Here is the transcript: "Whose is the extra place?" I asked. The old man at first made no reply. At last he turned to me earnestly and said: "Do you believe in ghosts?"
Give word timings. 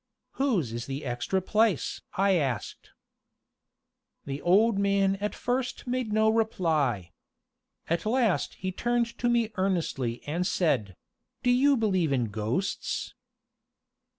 "Whose 0.31 0.73
is 0.73 0.87
the 0.87 1.05
extra 1.05 1.43
place?" 1.43 2.01
I 2.15 2.31
asked. 2.31 2.89
The 4.25 4.41
old 4.41 4.79
man 4.79 5.15
at 5.17 5.35
first 5.35 5.85
made 5.85 6.11
no 6.11 6.27
reply. 6.27 7.11
At 7.87 8.07
last 8.07 8.55
he 8.55 8.71
turned 8.71 9.15
to 9.19 9.29
me 9.29 9.51
earnestly 9.57 10.23
and 10.27 10.47
said: 10.47 10.95
"Do 11.43 11.51
you 11.51 11.77
believe 11.77 12.11
in 12.11 12.29
ghosts?" 12.31 13.13